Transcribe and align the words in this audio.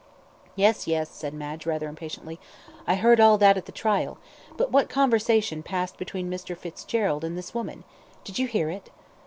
"Yes, 0.55 0.87
yes," 0.87 1.09
said 1.11 1.31
Madge, 1.31 1.67
rather 1.67 1.87
impatiently. 1.87 2.39
"I 2.87 2.95
heard 2.95 3.19
all 3.19 3.37
that 3.37 3.55
at 3.55 3.67
the 3.67 3.71
trial, 3.71 4.17
but 4.57 4.71
what 4.71 4.89
conversation 4.89 5.61
passed 5.61 5.97
between 5.99 6.27
Mr. 6.27 6.57
Fitzgerald 6.57 7.23
and 7.23 7.37
this 7.37 7.53
woman? 7.53 7.83
Did 8.23 8.39
you 8.39 8.47
hear 8.47 8.71
it?" 8.71 8.89